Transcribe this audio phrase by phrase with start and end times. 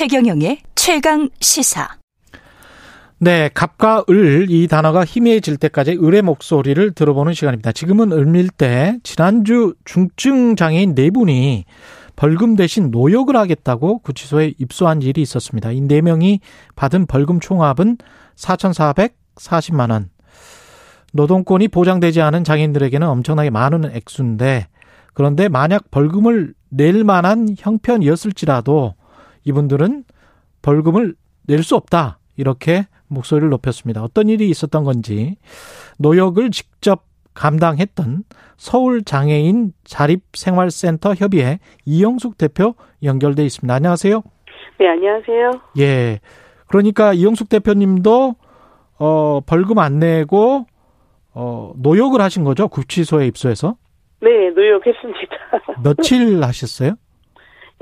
[0.00, 1.86] 최경영의 최강 시사.
[3.18, 7.72] 네, 갑과 을 이 단어가 희미해질 때까지 을의 목소리를 들어보는 시간입니다.
[7.72, 11.66] 지금은 을밀 때 지난주 중증 장애인 네 분이
[12.16, 15.70] 벌금 대신 노역을 하겠다고 구치소에 입소한 일이 있었습니다.
[15.70, 16.40] 이 네 명이
[16.76, 17.98] 받은 벌금 총합은
[18.36, 20.08] 4,440만 원.
[21.12, 24.68] 노동권이 보장되지 않은 장애인들에게는 엄청나게 많은 액수인데
[25.12, 28.94] 그런데 만약 벌금을 낼 만한 형편이었을지라도
[29.44, 30.04] 이분들은
[30.62, 31.14] 벌금을
[31.48, 32.18] 낼 수 없다.
[32.36, 34.02] 이렇게 목소리를 높였습니다.
[34.02, 35.36] 어떤 일이 있었던 건지
[35.98, 37.04] 노역을 직접
[37.34, 38.24] 감당했던
[38.56, 43.74] 서울장애인 자립생활센터 협의회 이영숙 대표 연결돼 있습니다.
[43.74, 44.22] 안녕하세요.
[44.78, 45.50] 네, 안녕하세요.
[45.78, 46.20] 예.
[46.66, 48.34] 그러니까 이영숙 대표님도
[48.98, 50.66] 어 벌금 안 내고
[51.34, 52.68] 어 노역을 하신 거죠?
[52.68, 53.76] 구치소에 입소해서?
[54.20, 55.80] 네, 노역했습니다.
[55.82, 56.94] 며칠 하셨어요?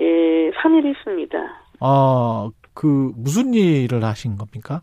[0.00, 1.38] 예, 3일 했습니다.
[1.80, 4.82] 어, 그 무슨 일을 하신 겁니까?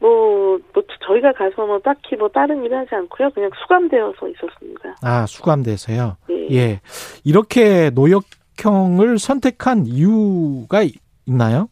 [0.00, 3.30] 뭐, 뭐 저희가 가서 뭐 딱히 뭐 다른 일 하지 않고요.
[3.30, 4.96] 그냥 수감되어서 있었습니다.
[5.02, 6.16] 아, 수감돼서요.
[6.30, 6.48] 예.
[6.50, 6.80] 예.
[7.24, 10.82] 이렇게 노역형을 선택한 이유가
[11.26, 11.68] 있나요?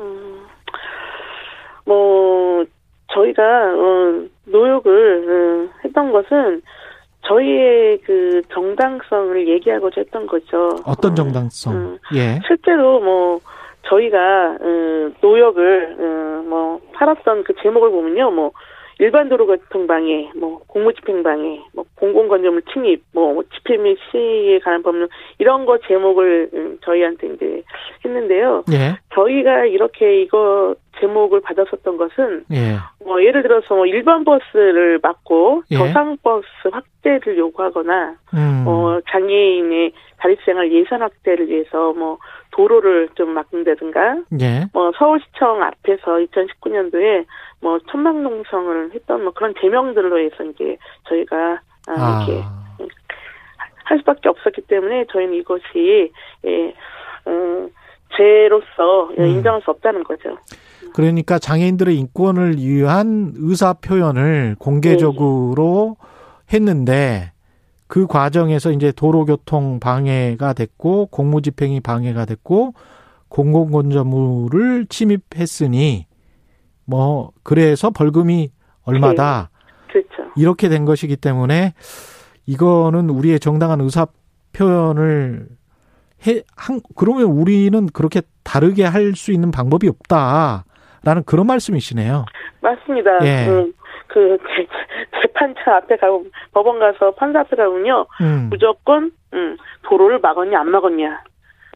[0.00, 0.46] 음,
[1.84, 2.64] 뭐
[3.12, 6.62] 저희가 어, 노역을 어, 했던 것은
[7.30, 10.76] 저희의 그 정당성을 얘기하고자 했던 거죠.
[10.84, 11.74] 어떤 어, 정당성?
[11.74, 11.98] 음.
[12.14, 12.40] 예.
[12.46, 13.40] 실제로 뭐
[13.88, 18.50] 저희가 어, 노역을 어, 뭐 팔았던 그 제목을 보면요, 뭐
[19.00, 24.82] 일반 도로 교통 방해, 뭐 공무집행 방해, 뭐 공공건조물 침입, 뭐 집회 및 시위에 관한
[24.82, 27.62] 법률 이런 거 제목을 음, 저희한테 이제
[28.04, 28.64] 했는데요.
[28.72, 28.98] 예.
[29.14, 32.76] 저희가 이렇게 이거 제목을 받았었던 것은 예.
[33.02, 35.76] 뭐 예를 들어서 뭐 일반 버스를 막고 예.
[35.76, 38.64] 저상 버스 확대를 요구하거나 음.
[38.66, 42.18] 어 장애인의 자립생활 예산 확대를 위해서 뭐
[42.52, 44.66] 도로를 좀 막는다든가 예.
[44.72, 47.24] 뭐 서울시청 앞에서 2019년도에
[47.60, 50.76] 뭐 천막농성을 했던 뭐 그런 제명들로 해서 이제
[51.08, 52.60] 저희가 아, 이렇게 아.
[53.84, 56.12] 할 수밖에 없었기 때문에 저희는 이것이
[56.44, 56.74] 예,
[57.24, 57.68] 어,
[58.16, 59.26] 죄로서 음.
[59.26, 60.36] 인정할 수 없다는 거죠.
[60.94, 65.96] 그러니까 장애인들의 인권을 위한 의사 표현을 공개적으로
[66.52, 67.32] 했는데
[67.90, 72.74] 그 과정에서 이제 도로교통 방해가 됐고 공무집행이 방해가 됐고
[73.28, 76.06] 공공건조물을 침입했으니
[76.84, 78.52] 뭐 그래서 벌금이
[78.84, 79.50] 얼마다
[79.90, 80.30] 그렇죠.
[80.36, 81.74] 이렇게 된 것이기 때문에
[82.46, 84.06] 이거는 우리의 정당한 의사
[84.52, 85.48] 표현을
[86.28, 92.24] 해, 한, 그러면 우리는 그렇게 다르게 할 수 있는 방법이 없다라는 그런 말씀이시네요.
[92.60, 93.10] 맞습니다.
[93.24, 93.48] 예.
[93.48, 93.72] 음,
[94.12, 94.66] 그 재,
[95.22, 98.48] 재판차 앞에 가고 법원 가서 판사 앞에 가면요 음.
[98.50, 101.22] 무조건 음, 도로를 막았냐 안 막았냐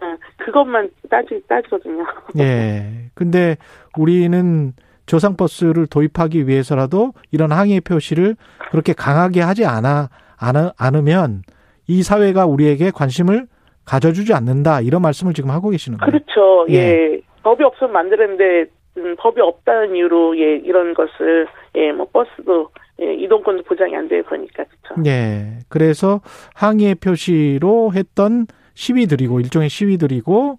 [0.02, 2.04] 음, 그것만 따지 따지거든요.
[2.38, 3.10] 예.
[3.14, 3.56] 근데
[3.96, 4.72] 우리는
[5.06, 8.36] 저상버스를 도입하기 위해서라도 이런 항의 표시를
[8.70, 11.42] 그렇게 강하게 하지 않아, 않아, 않으면
[11.86, 13.46] 이 사회가 우리에게 관심을
[13.84, 14.80] 가져주지 않는다.
[14.80, 16.10] 이런 말씀을 지금 하고 계시는 거예요.
[16.10, 16.66] 그렇죠.
[16.70, 16.74] 예.
[16.74, 17.20] 예.
[17.42, 22.70] 법이 없으면 만드는데 음, 법이 없다는 이유로 예 이런 것을 예뭐 버스도
[23.02, 25.08] 예, 이동권도 보장이 안 되고 그러니까 그렇죠.
[25.08, 25.58] 예.
[25.68, 26.20] 그래서
[26.54, 30.58] 항의 표시로 했던 시위들이고 일종의 시위들이고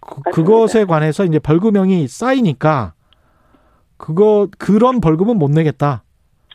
[0.00, 0.30] 그.
[0.30, 2.94] 그것에 관해서 이제 벌금형이 쌓이니까
[3.98, 6.02] 그거 그런 벌금은 못 내겠다.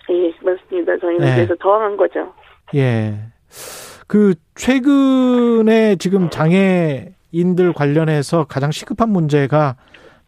[0.10, 0.98] 예 맞습니다.
[0.98, 1.36] 저희는 예.
[1.36, 2.34] 그래서 저항한 거죠.
[2.76, 3.20] 예.
[4.08, 9.76] 그 최근에 지금 장애인들 관련해서 가장 시급한 문제가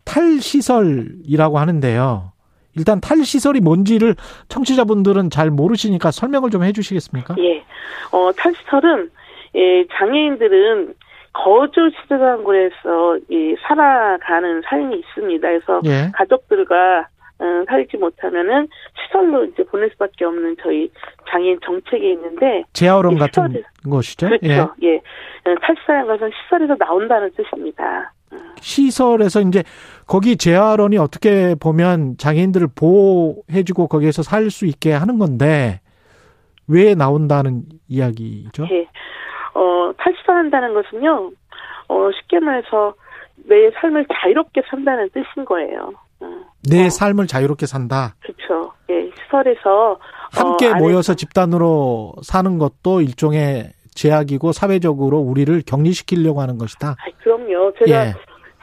[0.06, 2.31] 탈시설이라고 하는데요.
[2.75, 4.16] 일단 탈시설이 뭔지를
[4.47, 7.36] 청취자분들은 잘 모르시니까 설명을 좀 해주시겠습니까?
[7.40, 7.64] 예.
[8.12, 9.12] 어, 탈시설은,
[9.56, 10.96] 예, 장애인들은
[11.34, 15.48] 거주 시설한 곳에서, 이, 살아가는 삶이 있습니다.
[15.48, 16.12] 그래서 예.
[16.13, 17.07] 가족들과,
[17.39, 18.68] 어, 살지 못하면은
[19.06, 20.89] 시설로 이제 보낼 수밖에 없는 저희
[21.30, 24.28] 장애인 정책이 있는데, 재활원 이 같은 것이죠.
[24.28, 24.74] 그렇죠.
[24.81, 24.98] 예.
[24.98, 28.13] 어, 탈시설한 것은 시설에서 나온다는 뜻입니다.
[28.62, 29.63] 시설에서 이제
[30.07, 35.81] 거기 재활원이 어떻게 보면 장애인들을 보호해주고 거기에서 살 수 있게 하는 건데
[36.68, 38.68] 왜 나온다는 이야기죠?
[38.71, 38.88] 예.
[39.56, 41.31] 어, 탈시설한다는 것은요,
[41.88, 42.94] 어, 쉽게 말해서
[43.35, 45.91] 내 삶을 자유롭게 산다는 뜻인 거예요.
[46.21, 46.27] 어.
[46.69, 46.89] 내 어.
[46.89, 48.15] 삶을 자유롭게 산다.
[48.21, 48.71] 그렇죠.
[48.89, 50.00] 예, 시설에서
[50.31, 56.90] 함께 어, 모여서 집단으로 사는 것도 일종의 제약이고 사회적으로 우리를 격리시키려고 하는 것이다.
[56.92, 57.74] 아, 그럼요.
[57.80, 58.13] 제가 예.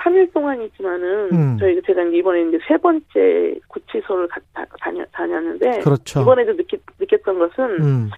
[0.02, 1.56] 3일 동안이지만은 음.
[1.60, 6.22] 저희 제가 이번에 이제 세 번째 구치소를 가, 다, 다녀, 다녔는데 그렇죠.
[6.22, 8.10] 이번에도 느끼, 느꼈던 것은 음,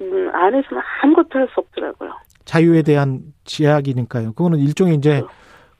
[0.00, 2.12] 음, 안에서는 아무것도 할 수 없더라고요.
[2.46, 4.32] 자유에 대한 제약이니까요.
[4.32, 5.22] 그거는 일종의 이제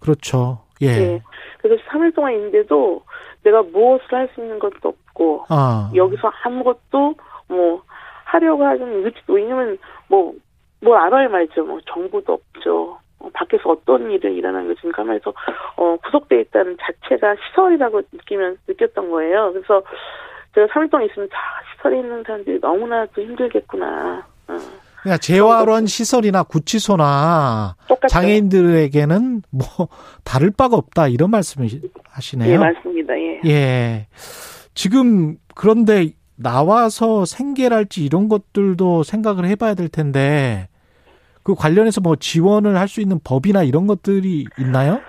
[0.00, 0.60] 그렇죠.
[0.82, 0.86] 예.
[0.88, 1.22] 예.
[1.62, 3.02] 그래서 3일 동안 있는데도
[3.42, 5.90] 내가 무엇을 할 수 있는 것도 없고 아.
[5.94, 7.14] 여기서 아무것도
[7.48, 7.82] 뭐
[8.28, 9.78] 하려고 하는 의지도 왜냐면
[10.08, 10.34] 뭐
[10.80, 11.64] 뭘 알아야 말죠.
[11.64, 12.98] 뭐 정보도 없죠.
[13.18, 15.32] 어, 밖에서 어떤 일이 일어나는 지 지금 가면서
[15.76, 19.52] 어 구속돼 있다는 자체가 시설이라고 느끼면 느꼈던 거예요.
[19.52, 19.82] 그래서
[20.54, 21.38] 제가 3일 동안 있으면 다
[21.76, 24.24] 시설에 있는 사람들이 너무나도 힘들겠구나.
[24.48, 24.56] 어.
[25.02, 28.08] 그러니까 재활원 시설이나 구치소나 똑같죠.
[28.08, 29.88] 장애인들에게는 뭐
[30.24, 31.68] 다를 바가 없다 이런 말씀을
[32.10, 32.52] 하시네요.
[32.52, 33.18] 예, 맞습니다.
[33.18, 33.40] 예.
[33.46, 34.06] 예.
[34.74, 40.68] 지금 그런데 나와서 생계랄지 이런 것들도 생각을 해봐야 될 텐데
[41.42, 45.00] 그 관련해서 뭐 지원을 할 수 있는 법이나 이런 것들이 있나요?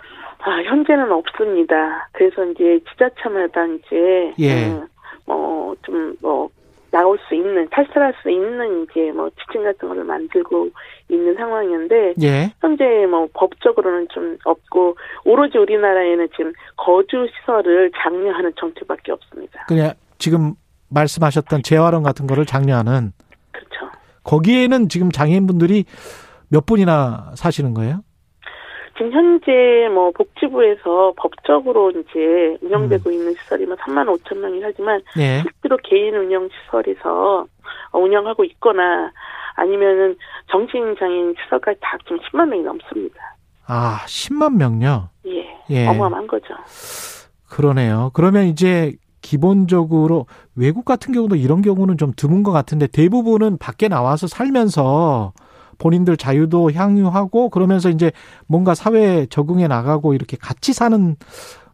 [0.42, 2.10] 아, 현재는 없습니다.
[2.14, 4.68] 그래서 이제 지자체마다 이제, 예.
[4.68, 4.88] 음,
[5.26, 6.50] 뭐, 좀, 뭐,
[6.92, 10.70] 나올 수 있는, 탈출할 수 있는 이제 뭐 지침 같은 거를 만들고
[11.10, 12.52] 있는 상황인데, 예.
[12.62, 14.96] 현재 뭐 법적으로는 좀 없고,
[15.26, 19.66] 오로지 우리나라에는 지금 거주 시설을 장려하는 정책밖에 없습니다.
[19.68, 20.54] 그냥 지금
[20.90, 23.12] 말씀하셨던 재활원 같은 거를 장려하는
[23.52, 23.92] 그렇죠.
[24.24, 25.86] 거기에는 지금 장애인분들이
[26.50, 28.02] 몇 분이나 사시는 거예요?
[28.98, 32.58] 지금 현재 뭐 복지부에서 법적으로 이제 음.
[32.62, 35.42] 운영되고 있는 시설이 뭐 3만 5천 명이 하지만 예.
[35.42, 37.46] 실제로 개인 운영 시설에서
[37.94, 39.12] 운영하고 있거나
[39.56, 40.18] 아니면은
[40.52, 43.36] 정신 장애인 시설까지 다 지금 10만 명이 넘습니다.
[43.68, 45.10] 아, 10만 명요?
[45.28, 45.48] 예.
[45.70, 45.88] 예.
[45.88, 46.56] 어마어마한 거죠.
[47.50, 48.12] 그러네요.
[48.14, 48.94] 그러면 이제
[49.30, 55.34] 기본적으로 외국 같은 경우도 이런 경우는 좀 드문 것 같은데 대부분은 밖에 나와서 살면서
[55.78, 58.12] 본인들 자유도 향유하고 그러면서 이제
[58.48, 61.16] 뭔가 사회에 적응해 나가고 이렇게 같이 사는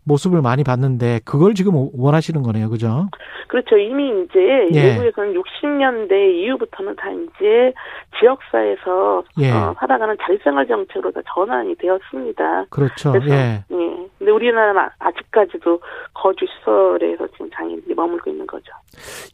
[0.05, 2.69] 모습을 많이 봤는데 그걸 지금 원하시는 거네요.
[2.69, 3.07] 그죠?
[3.47, 3.77] 그렇죠.
[3.77, 4.89] 이미 이제 예.
[4.97, 6.11] 외국에서는 60년대
[6.43, 7.73] 이후부터는 다 이제
[8.19, 9.51] 지역사회에서 예.
[9.51, 12.65] 어, 살아가는 자립생활 정책으로 다 전환이 되었습니다.
[12.69, 13.11] 그렇죠.
[13.13, 13.63] 그래서 예.
[13.71, 14.05] 예.
[14.17, 15.79] 근데 우리나라는 아- 아직까지도
[16.13, 18.71] 거주 시설에서 지금 장애인들이 머물고 있는 거죠.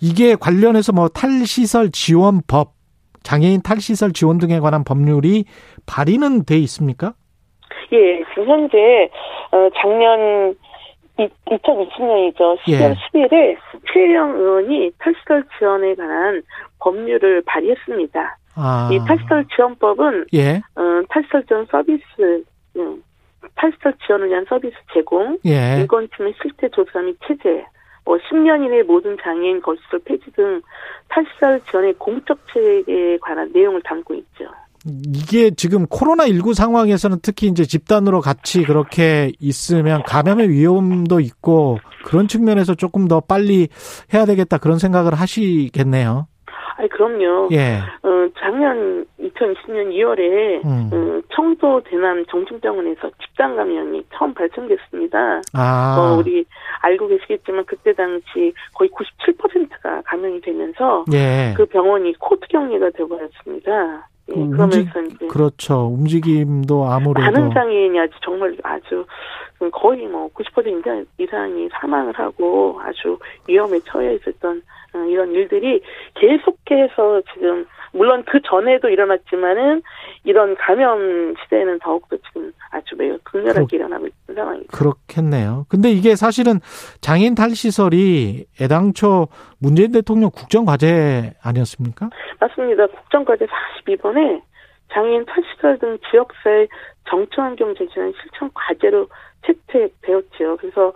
[0.01, 2.73] 이게 관련해서 뭐 탈시설 지원법,
[3.23, 5.45] 장애인 탈시설 지원 등에 관한 법률이
[5.85, 7.13] 발의는 돼 있습니까?
[7.94, 9.09] 예, 지금 현재
[9.51, 10.56] 어, 작년
[11.47, 12.57] 2020년이죠.
[12.59, 12.95] 10월 예.
[13.13, 13.57] 10일에
[13.94, 16.41] 최영 의원이 탈시설 지원에 관한
[16.79, 18.38] 법률을 발의했습니다.
[18.56, 18.89] 아.
[18.91, 20.62] 이 탈시설 지원법은 예.
[20.75, 22.44] 어, 탈시설 지원 서비스,
[22.77, 23.03] 음,
[23.56, 25.81] 탈시설 지원을 위한 서비스 제공, 예.
[25.81, 27.65] 인권 침해 실태 조사 및 체제,
[28.06, 30.62] 뭐 10년 이내 모든 장애인 거시설 폐지 등
[31.07, 34.31] 탈시설 지원의 공적 체계에 관한 내용을 담고 있죠.
[34.86, 42.75] 이게 지금 코로나19 상황에서는 특히 이제 집단으로 같이 그렇게 있으면 감염의 위험도 있고 그런 측면에서
[42.75, 43.68] 조금 더 빨리
[44.13, 46.28] 해야 되겠다 그런 생각을 하시겠네요.
[46.78, 47.50] 아니 그럼요.
[47.51, 47.78] 예.
[48.01, 50.89] 어, 작년 2020년 2월에 음.
[50.92, 55.42] 어, 청도 대남 정신병원에서 집단 감염이 처음 발생됐습니다.
[55.54, 55.95] 아.
[56.00, 56.44] 어, 우리
[56.81, 61.54] 알고 계시겠지만 그때 당시 거의 97%가 감염이 되면서 예.
[61.56, 64.07] 그 병원이 코트 격리가 되어버렸습니다.
[64.29, 65.88] 예, 그 그러면서 이제 그렇죠.
[65.88, 69.06] 움직임도 아무래도 많은 장애인이 아주 정말 아주
[69.71, 74.61] 거의 뭐 90% 이상이 사망을 하고 아주 위험에 처해 있었던
[74.94, 75.81] 어, 이런 일들이
[76.16, 79.81] 계속해서 지금 물론 그 전에도 일어났지만은
[80.23, 84.78] 이런 감염 시대에는 더욱더 지금 아주 매우 극렬하게 그렇- 일어나고 있 는 상황입니다.
[84.78, 85.66] 그렇겠네요.
[85.69, 86.59] 근데 이게 사실은
[87.02, 89.28] 장애인 탈시설이 애당초
[89.59, 92.09] 문재인 대통령 국정 과제 아니었습니까?
[92.40, 92.88] 맞습니다.
[92.88, 94.42] 국정과제 42번에
[94.94, 96.68] 장애인 탈시설 등 지역사회
[97.09, 99.07] 정치환경 제시는 실천 과제로
[99.45, 100.57] 채택되었지요.
[100.57, 100.94] 그래서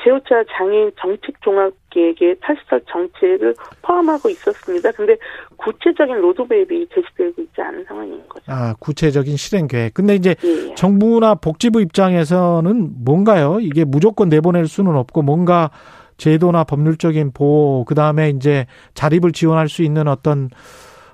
[0.00, 4.90] 제5차 장애인 정책 종합 계획에 탈시설 정책을 포함하고 있었습니다.
[4.92, 5.16] 근데
[5.56, 8.44] 구체적인 로드맵이 제시되고 있지 않은 상황인 거죠.
[8.48, 9.94] 아, 구체적인 실행 계획.
[9.94, 10.74] 근데 이제 예, 예.
[10.74, 13.58] 정부나 복지부 입장에서는 뭔가요?
[13.60, 15.70] 이게 무조건 내보낼 수는 없고 뭔가
[16.16, 20.50] 제도나 법률적인 보호, 그 다음에 이제 자립을 지원할 수 있는 어떤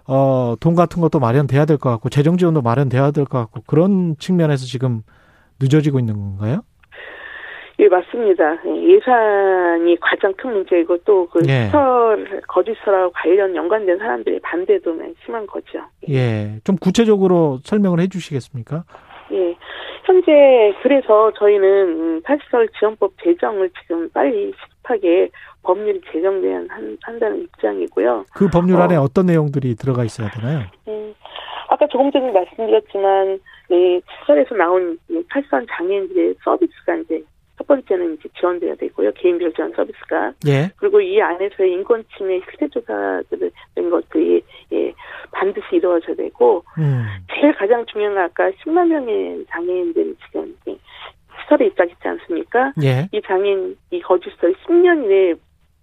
[0.06, 4.16] 어, 돈 같은 것도 마련돼야 될 것 같고, 재정 지원도 마련돼야 될 것 같고, 그런
[4.18, 5.02] 측면에서 지금
[5.60, 6.62] 늦어지고 있는 건가요?
[7.80, 8.58] 예, 맞습니다.
[8.66, 11.66] 예, 예산이 가장 큰 문제이고 또그 예.
[11.66, 15.80] 시설, 거주시설하고 관련 연관된 사람들의 반대도 심한 거죠.
[16.08, 16.58] 예.
[16.64, 18.84] 좀 구체적으로 설명을 해 주시겠습니까?
[19.32, 19.56] 예.
[20.04, 25.28] 현재 그래서 저희는 음, 탈시설 지원법 제정을 지금 빨리 시급하게
[25.62, 28.24] 법률이 제정돼야 한, 한다는 입장이고요.
[28.34, 29.02] 그 법률 안에 어.
[29.02, 29.08] 어.
[29.08, 30.62] 떤 내용들이 들어가 있어야 되나요?
[30.88, 31.14] 음,
[31.68, 37.37] 아까 조금 전에 말씀드렸지만 네, 시설에서 나온 이 탈시설 장애인들의 서비스가 이제 첫
[37.68, 39.12] 번째는 이제 지원돼야 되고요.
[39.12, 40.70] 개인별 지원 서비스가 예.
[40.76, 44.92] 그리고 이 안에서의 인권 침해 실태 조사들 된 것들이 예,
[45.30, 47.04] 반드시 이루어져야 되고 음.
[47.32, 50.76] 제일 가장 중요한 건 아까 10만 명의 장애인들이 지금 이
[51.42, 52.72] 시설에 입장했지 않습니까?
[52.82, 53.08] 예.
[53.12, 55.34] 이 장애인 이 거주시설 10년 이내에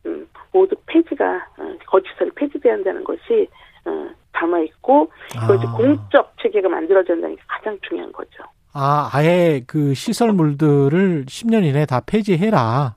[0.07, 3.47] 음, 모두 폐지가 어, 거주시설이 폐지돼야 한다는 것이
[3.85, 5.09] 어, 담아 있고
[5.43, 5.71] 이걸 아.
[5.77, 8.24] 공적 체계가 만들어진다는 게 가장 중요한 거죠.
[8.77, 12.95] 아, 아예 그 시설물들을 10년 이내에 다 폐지해라.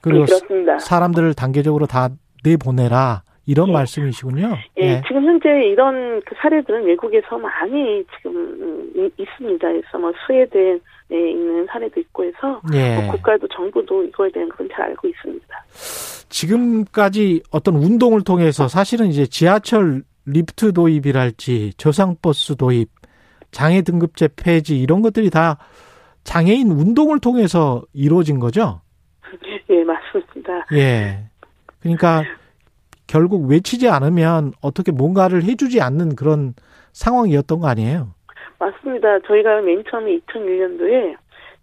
[0.00, 0.78] 그리고 네.
[0.80, 2.08] 사람들을 단계적으로 다
[2.44, 3.22] 내보내라.
[3.46, 3.72] 이런 예.
[3.72, 4.56] 말씀이시군요.
[4.76, 9.66] 예, 지금 현재 이런 그 사례들은 외국에서 많이 지금 음, 이- 있습니다.
[9.66, 12.96] 그래서 뭐 스웨덴에 있는 사례도 있고 해서 예.
[12.96, 15.46] 뭐 국가도 정부도 이거에 대한 건잘 알고 있습니다.
[16.28, 22.90] 지금까지 어떤 운동을 통해서 사실은 이제 지하철 리프트 도입이랄지 저상버스 도입,
[23.50, 25.58] 장애 등급제 폐지 이런 것들이 다
[26.24, 28.80] 장애인 운동을 통해서 이루어진 거죠.
[29.70, 30.66] 예, 맞습니다.
[30.74, 31.24] 예.
[31.80, 32.22] 그러니까
[33.06, 36.54] 결국 외치지 않으면 어떻게 뭔가를 해주지 않는 그런
[36.92, 38.08] 상황이었던 거 아니에요?
[38.58, 39.20] 맞습니다.
[39.20, 41.16] 저희가 맨 처음에 2001년도에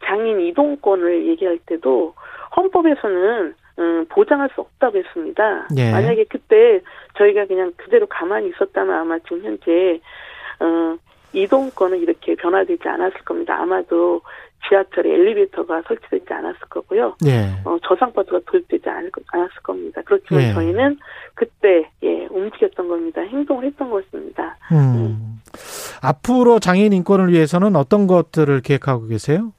[0.05, 2.13] 장인 이동권을 얘기할 때도
[2.55, 5.67] 헌법에서는 음, 보장할 수 없다고 했습니다.
[5.77, 5.91] 예.
[5.91, 6.81] 만약에 그때
[7.17, 9.99] 저희가 그냥 그대로 가만히 있었다면 아마 지금 현재
[10.59, 10.97] 어,
[11.35, 13.59] 이동권은 이렇게 변화되지 않았을 겁니다.
[13.59, 14.21] 아마도
[14.67, 17.15] 지하철에 엘리베이터가 설치되지 않았을 거고요.
[17.25, 17.49] 예.
[17.65, 20.01] 어, 저상버스가 도입되지 않을, 않았을 겁니다.
[20.05, 20.53] 그렇지만 예.
[20.53, 20.97] 저희는
[21.35, 23.21] 그때 예, 움직였던 겁니다.
[23.21, 24.57] 행동을 했던 것입니다.
[24.71, 25.41] 음.
[26.01, 29.51] 앞으로 장애인 인권을 위해서는 어떤 것들을 계획하고 계세요?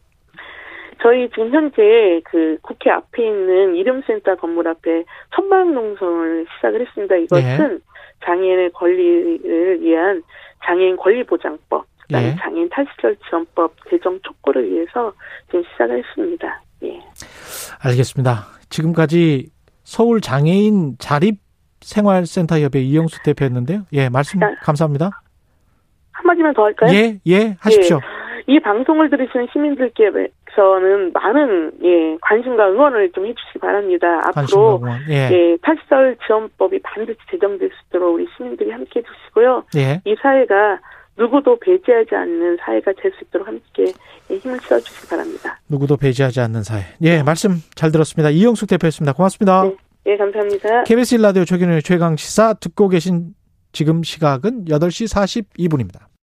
[1.03, 5.05] 저희 지금 현재 그 국회 앞에 있는 이름센터 건물 앞에
[5.35, 7.17] 천막 농성을 시작을 했습니다.
[7.17, 7.81] 이것은
[8.25, 10.23] 장애인의 권리를 위한
[10.67, 12.37] 장애인 권리보장법, 그다음에 예.
[12.37, 15.13] 장애인 탈시절 지원법 제정 촉구를 위해서
[15.47, 16.63] 지금 시작을 했습니다.
[16.83, 17.01] 예.
[17.83, 18.47] 알겠습니다.
[18.69, 19.51] 지금까지
[19.85, 21.39] 서울 장애인 자립
[21.81, 23.83] 생활센터협회 이영수 대표였는데요.
[23.93, 24.55] 예, 말씀 자.
[24.63, 25.23] 감사합니다.
[26.13, 26.93] 한마디만 더 할까요?
[26.93, 28.01] 예, 예, 하십시오.
[28.49, 30.11] 이 방송을 들으시는 시민들께
[30.57, 34.23] 서는 많은 예, 관심과 응원을 좀 해주시기 바랍니다.
[34.25, 34.81] 앞으로.
[35.11, 39.65] 예, 예, 탈시절 지원법이 반드시 제정될 수 있도록 우리 시민들이 함께 해주시고요.
[39.77, 40.01] 예.
[40.05, 40.81] 이 사회가
[41.19, 43.93] 누구도 배제하지 않는 사회가 될 수 있도록 함께
[44.31, 45.59] 예, 힘을 실어주시기 바랍니다.
[45.69, 46.83] 누구도 배제하지 않는 사회.
[47.03, 48.31] 예, 말씀 잘 들었습니다.
[48.31, 49.13] 이영숙 대표였습니다.
[49.13, 49.63] 고맙습니다.
[49.65, 49.77] 네.
[50.07, 50.85] 예, 감사합니다.
[50.85, 53.35] KBS 일라디오 최경영의 최강 시사 듣고 계신
[53.73, 55.13] 지금 시각은 8시
[55.55, 56.07] 42분입니다.